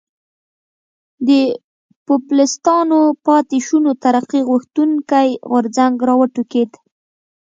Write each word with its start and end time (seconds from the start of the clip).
د 1.27 1.29
پوپلستانو 2.05 3.01
پاتې 3.25 3.57
شونو 3.67 3.91
ترقي 4.03 4.39
غوښتونکی 4.49 5.27
غورځنګ 5.49 5.95
را 6.07 6.13
وټوکېد. 6.19 6.71